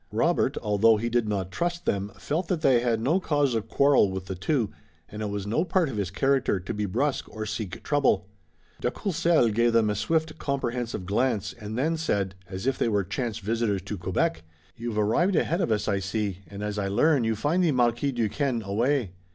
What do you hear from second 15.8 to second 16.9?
I see, and as I